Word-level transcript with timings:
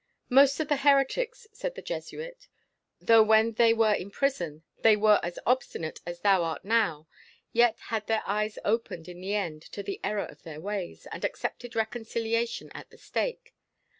"Most 0.29 0.59
of 0.59 0.67
the 0.67 0.77
heretics," 0.77 1.45
said 1.53 1.75
the 1.75 1.81
Jesuit, 1.83 2.47
"though 2.99 3.21
when 3.21 3.51
they 3.51 3.71
were 3.71 3.93
in 3.93 4.09
prison 4.09 4.63
they 4.79 4.95
were 4.95 5.19
as 5.21 5.37
obstinate 5.45 5.99
as 6.07 6.21
thou 6.21 6.43
art 6.43 6.65
now, 6.65 7.07
yet 7.53 7.77
had 7.93 8.07
their 8.07 8.23
eyes 8.25 8.57
opened 8.65 9.07
in 9.07 9.21
the 9.21 9.35
end 9.35 9.61
to 9.61 9.83
the 9.83 9.99
error 10.03 10.25
of 10.25 10.41
their 10.41 10.59
ways, 10.59 11.05
and 11.11 11.23
accepted 11.23 11.75
reconciliation 11.75 12.71
at 12.73 12.89
the 12.89 12.97
stake. 12.97 13.53